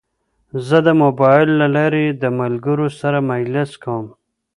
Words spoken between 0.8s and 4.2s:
د موبایل له لارې د ملګرو سره مجلس کوم.